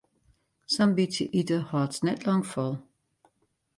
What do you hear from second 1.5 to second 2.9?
hâldst net lang fol.